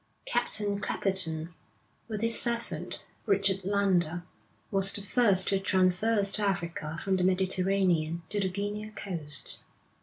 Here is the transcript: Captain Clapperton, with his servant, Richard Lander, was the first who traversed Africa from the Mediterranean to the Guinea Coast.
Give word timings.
Captain 0.25 0.79
Clapperton, 0.79 1.53
with 2.07 2.21
his 2.21 2.41
servant, 2.41 3.05
Richard 3.27 3.63
Lander, 3.63 4.23
was 4.71 4.91
the 4.91 4.99
first 5.03 5.51
who 5.51 5.59
traversed 5.59 6.39
Africa 6.39 6.97
from 7.03 7.17
the 7.17 7.23
Mediterranean 7.23 8.23
to 8.29 8.39
the 8.39 8.49
Guinea 8.49 8.89
Coast. 8.95 9.59